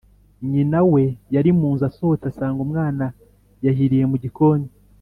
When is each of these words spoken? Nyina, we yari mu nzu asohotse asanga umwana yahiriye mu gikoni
Nyina, 0.51 0.79
we 0.91 1.03
yari 1.35 1.51
mu 1.59 1.67
nzu 1.73 1.83
asohotse 1.89 2.25
asanga 2.31 2.59
umwana 2.65 3.05
yahiriye 3.65 4.05
mu 4.11 4.17
gikoni 4.23 4.67